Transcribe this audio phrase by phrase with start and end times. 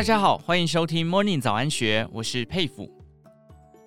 [0.00, 2.90] 大家好，欢迎收听 Morning 早安学，我是佩服。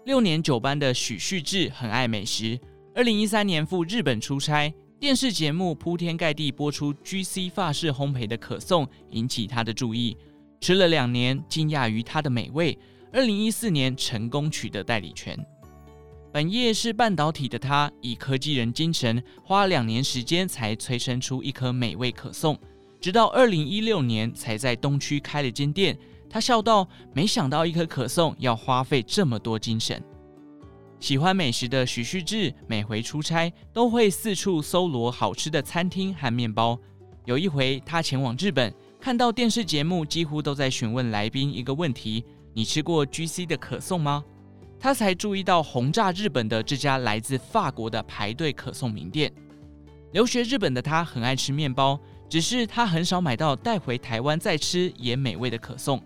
[0.05, 2.59] 六年九班的许旭志很爱美食。
[2.93, 10.15] 二零一三年赴日本出差，电视节目铺天盖地播出 GC 法式烘焙的可颂，引起他的注意。
[10.61, 12.77] 吃了两年，惊讶于它的美味。
[13.11, 15.35] 二零一四年成功取得代理权。
[16.31, 22.55] 本业是半导体的他，以科技人精神，花两年时间才催生出一颗美味可颂。
[23.01, 25.97] 直到二零一六年，才在东区开了间店。
[26.33, 30.03] 他笑道：“没想到一颗可颂要花费这么多精神。”
[30.99, 36.75] 喜欢美食的徐旭志，每回出差都会四处搜罗好吃的餐厅和面包。
[37.25, 44.23] 有一回，他前往日本，看到电视节目几乎都在询问来宾一个问题：“你吃过 GC 的可颂吗？”
[44.81, 49.31] 他才注意到轰炸日本的这家来自法国的排队可颂名店。
[50.13, 51.99] 留学日本的他很爱吃面包。
[52.29, 56.01] 只是他很少买到带回台湾再吃也美味的可颂。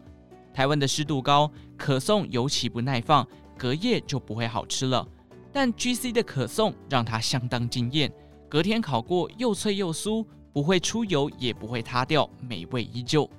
[0.58, 3.24] 台湾的湿度高，可颂尤其不耐放，
[3.56, 5.08] 隔夜就不会好吃了。
[5.54, 8.12] 但 GC 的可颂让他相当惊艳，
[8.50, 13.30] 隔天烤过又脆又酥，不会出油也不会塌掉，美味依旧。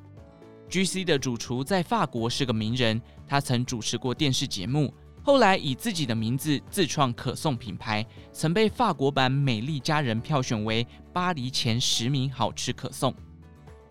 [0.70, 4.94] GC 的主厨在法国是个名人，他曾主持过电视节目。
[5.20, 13.12] 后来以自己的名字自创可颂品牌，曾被法国版《美丽佳人》票选为巴黎前十名好吃可颂。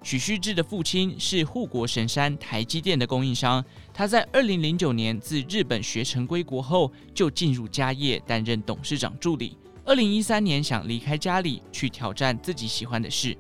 [0.04, 9.58] 许旭志的父亲是护国神山台积电的供应商，他在二零零九年自日本学成归国后，就进入家业担任董事长助理。
[9.84, 13.38] 二零一三年想离开家里去挑战自己喜欢的事，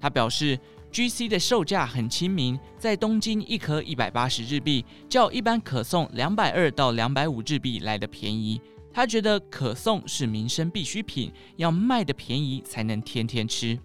[0.00, 0.58] 他表示。
[0.90, 8.58] GC 的售价很亲民，在东京一颗一百八十日币，较一般可颂两百二到两百五日币来得便宜。
[8.90, 13.78] 他觉得可颂是民生必需品，要卖的便宜才能天天吃。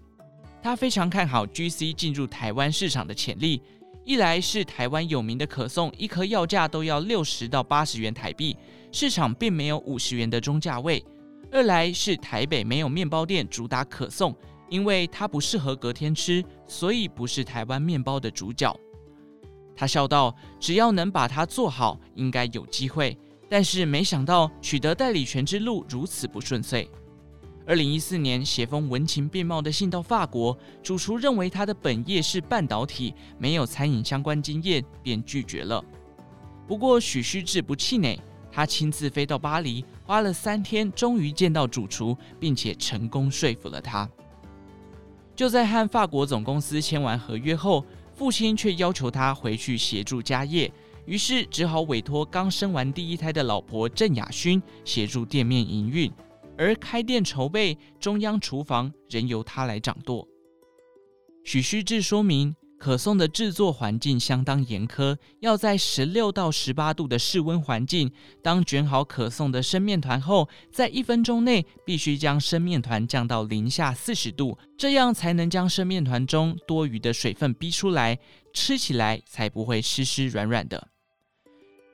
[0.64, 3.60] 他非常看好 GC 进入台湾市场的潜力，
[4.02, 8.56] 一来是台湾有名的可颂，一颗要价都要六十到八十元台币，
[8.90, 11.04] 市场并没有五十元的中价位；
[11.52, 14.34] 二来是台北没有面包店主打可颂。
[14.70, 18.74] 因为它不适合隔天吃，所以不是台湾面包的主角。
[19.76, 23.16] 他笑道：“只要能把它做好，应该有机会。”
[23.50, 26.88] 但是没想到取得代理权之路如此不顺遂。
[27.66, 35.82] 二零一四年，写封文情并茂的信到法国，主厨认为他的本业是半导体，没有餐饮相关经验，便拒绝了。
[36.68, 38.20] 不过许旭志不气馁，
[38.52, 44.06] 他亲自飞到巴黎，花了三天，终于见到主厨，并且成功说服了他。
[45.34, 47.82] 就在和法国总公司签完合约后，
[48.14, 50.70] 父亲却要求他回去协助家业，
[51.06, 56.12] 于是只好委托刚生完第一胎的老婆郑雅薰协助店面营运，
[56.56, 60.26] 而开店筹备、中央厨房仍由他来掌舵。
[61.44, 62.54] 许须志说明。
[62.76, 68.12] 可颂的制作环境相当严苛，要在十六到十八度的室温环境。
[68.42, 78.18] 当卷好可颂的生面团后，在一分钟内必须将生面团降到零下四十度，这样才能将生面团中多余的水分逼出来，
[78.52, 80.88] 吃起来才不会湿湿软软的。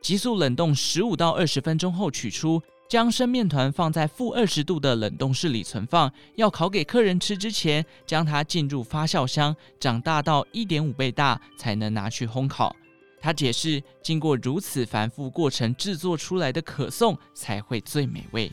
[0.03, 2.61] 急速冷冻十五到二十分钟后取出。
[2.91, 12.75] 将生面团放在负二十度的冷冻室里存放，要烤给客人吃之前，将它进入发酵箱，长大到一点五倍大，才能拿去烘烤。
[13.21, 18.51] 他解释，经过如此繁复过程制作出来的可颂才会最美味。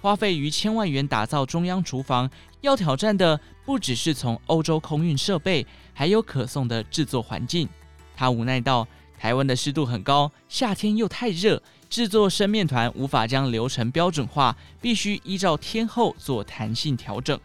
[0.00, 2.28] 花费逾千万元打造中央厨房，
[2.60, 7.68] 要挑战的不只是从欧洲空运设备，还有可颂的制作环境。
[8.16, 8.84] 他无奈道。
[9.16, 11.62] 台湾的湿度很高，夏天又太热，
[11.94, 17.38] 制作生面团无法将流程标准化，必须依照天候做弹性调整。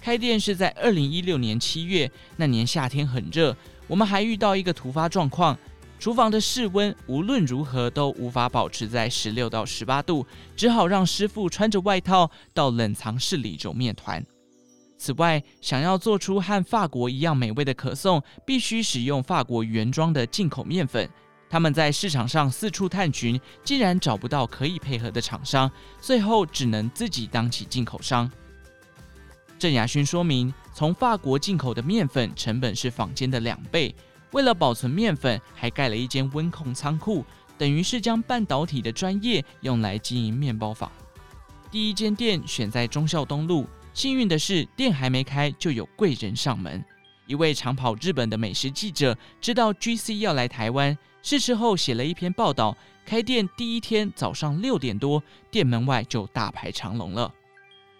[0.00, 3.54] 开店是在二零一六年七月，那年夏天很热，
[3.86, 5.58] 我们还遇到一个突发状况，
[5.98, 14.24] 厨房的室温无论如何都无法保持在十六到十八度，只好让师傅穿着外套到冷藏室里揉面团。
[14.96, 21.06] 此外，想要做出和法国一样美味的可颂，必须使用法国原装的进口面粉。
[21.54, 25.70] 他们在市场上四处探寻，竟然找不到可以配合的厂商，
[26.00, 28.28] 最后只能自己当起进口商。
[29.56, 33.94] 郑雅勋说明，从法国进口的面粉成本是坊间的两倍，
[34.32, 37.24] 为了保存面粉，还盖了一间温控仓库，
[37.56, 40.90] 等于是将半导体的专业用来经营面包坊。
[41.70, 43.64] 第一间店选在忠孝东路。
[43.92, 46.84] 幸运的是，店还没开就有贵人上门。
[47.28, 52.76] 一位常跑日本的美食记者知道 GC 要来台湾，试吃后写了一篇报道。
[53.06, 57.32] 开店第一天早上六点多，店门外就大排长龙了。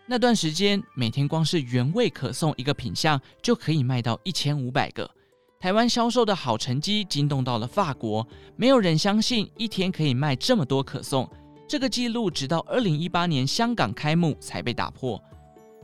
[0.06, 5.10] 那段时间，每天光是原味可颂一个品相就可以卖到一千五百个。
[5.58, 8.26] 台湾销售的好成绩惊动到了法国，
[8.56, 11.26] 没有人相信一天可以卖这么多可颂。
[11.66, 15.18] 这个记录直到二零一八年香港开幕才被打破。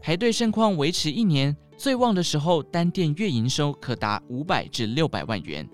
[0.02, 5.66] 排队盛况维持一年，最旺的时候单店月营收可达五百至六百万元。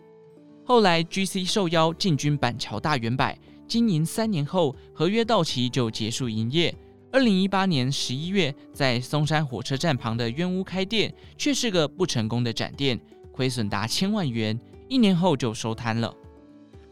[0.68, 3.32] 后来 GC 受邀进军板桥大圆柏，
[3.68, 6.74] 经营三年后合约到期就结束营业。
[7.12, 13.00] 二零一八年十一月，在松山火车站旁的冤屋开店，却是个不成功的展店。
[13.30, 14.58] 亏损达千万元，
[14.88, 16.12] 一年后就收摊了。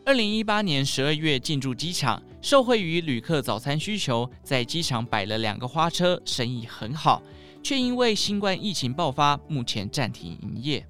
[0.05, 7.21] 二零一八年十二月进驻机场，受惠于旅客早餐需求，在机场摆了两个花车，生意很好，
[7.61, 10.87] 却因为新冠疫情爆发，目前暂停营业。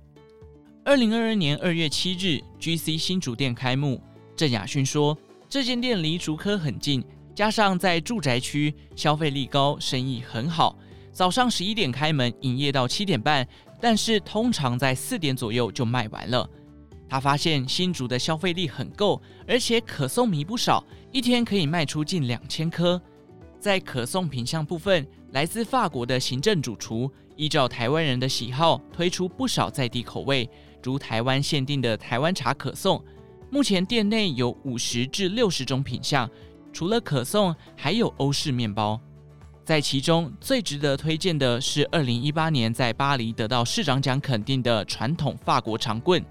[0.86, 3.98] 二零二二年二月七日，GC 新竹店开幕，
[4.36, 5.16] 郑雅勋说，
[5.48, 7.02] 这间店离竹科很近，
[7.34, 10.76] 加上在住宅区，消费力高，生意很好。
[11.10, 13.48] 早上十一点开门，营业到七点半。
[13.80, 16.48] 但是通常在四点左右就卖完了。
[17.08, 23.00] 他发现新竹的消费力很够，而且可颂迷不少，一天可以卖出近两千颗。
[23.58, 30.48] 在可颂品项部分，来自法国的行政主厨依照台湾人的喜好推出不少在地口味，
[30.82, 33.02] 如台湾限定的台湾茶可颂。
[33.50, 36.28] 目前店内有五十至六十种品项，
[36.72, 39.00] 除了可颂，还有欧式面包。
[39.64, 46.22] 在其中最值得推荐的是，二零一八年在巴黎得到市长奖肯定的传统法国长棍。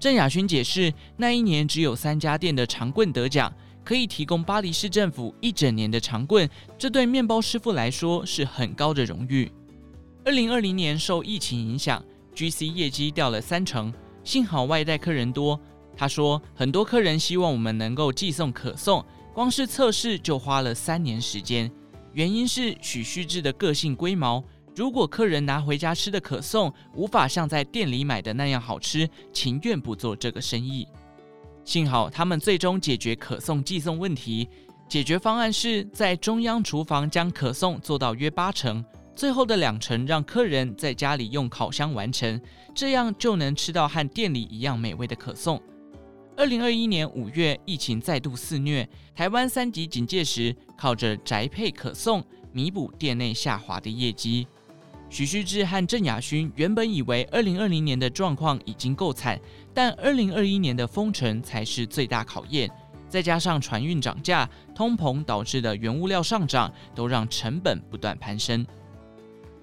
[0.00, 3.52] 郑雅勋解释，那一年只有三家店的长棍得奖，
[3.84, 9.50] 可以提供巴黎市政府一整年的长棍，这对面包师傅来说是很高的荣誉。
[10.26, 13.94] 二零二零年受疫情影响，GC 业绩掉了三成，
[14.24, 15.58] 幸好外带客人多。
[15.96, 21.70] 他说，很多客人希望我们能够寄送可颂，光是测试就花了三年时间。
[22.12, 24.42] 原因是许旭志的个性龟毛，
[24.74, 30.88] 如果客人拿回家吃的可颂无法像在店里买的那样好吃，情愿不做这个生意。
[31.64, 34.48] 幸好他们最终解决可颂寄送问题，
[34.88, 38.84] 解决方案是在中央厨房将可颂做到约八成，
[39.16, 42.38] 最后的两成让客人在家里用烤箱完成，
[42.74, 45.60] 这样就能吃到和店里一样美味的可颂。
[46.36, 52.22] 二零二一年五月，疫情再度肆虐，台湾三级警戒时，靠着宅配可颂
[52.52, 54.46] 弥补店内下滑的业绩。
[55.08, 59.40] 徐旭志和郑雅勋原本以为二零二零年的状况已经够惨，
[59.72, 62.70] 但二零二一年的封城才是最大考验，
[63.08, 68.66] 再加上船运涨价、通膨导致的原物料上涨，都让成本不断攀升。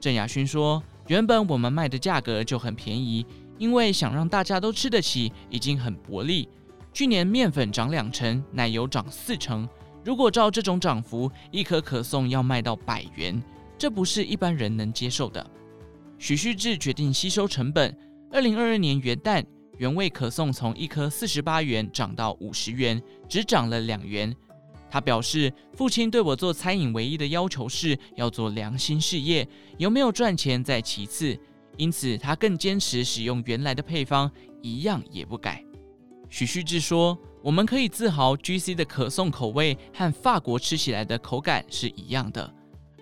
[0.04, 3.26] 郑雅勋说：“原本我们卖的价格就很便宜，
[3.58, 6.50] 因为想让大家都吃得起，已经很薄利。”
[6.92, 9.66] 去年面粉涨两成，奶油涨四成。
[10.04, 13.42] 如果照这种涨幅，一颗可颂要卖到百元，
[13.78, 15.50] 这不是一般人能接受的。
[16.18, 17.98] 许旭志决定吸收成本。
[18.30, 19.42] 二零二二年元旦，
[19.78, 24.36] 原味可颂从一颗四十八元涨到五十元，只涨了两元。
[24.94, 29.48] 他表示，父亲对我做餐饮唯一的要求是要做良心事业，
[29.80, 31.36] 有没有赚钱在其次。
[31.78, 34.32] 因此，他更坚持使用原来的配方，
[34.62, 35.66] 一样也不改。
[36.30, 42.54] 许旭志说：“我们可以自豪，GC 的可颂口味和法国吃起来的口感是一样的。”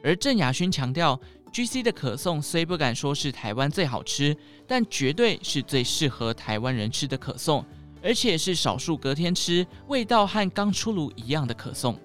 [0.01, 1.19] 而郑雅勋强调
[1.51, 4.33] ，GC 的可颂虽不敢说是台湾最好吃，
[4.65, 7.65] 但绝对是最适合台湾人吃的可颂，
[8.03, 11.97] 而且是少数隔天吃味道和刚出炉一样的可颂。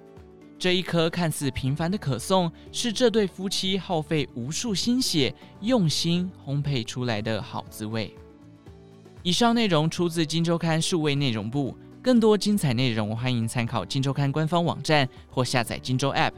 [0.59, 8.15] 这一颗看似平凡的可颂，是这对夫妻耗费无数心血、用心烘焙出来的好滋味。
[9.23, 16.31] 以上内容出自《金周刊》数位内容部，更多精彩内容欢迎参考《金周刊》官方网站或下载《金周 App》。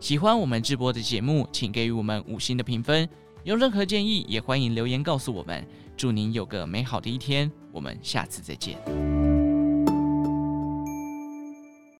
[0.00, 3.08] 喜欢我们直播的节目，请给予我们五星的评分。
[3.44, 5.66] 有任何建议，也欢迎留言告诉我们。
[5.96, 9.15] 祝您有个美好的一天，我们下次再见。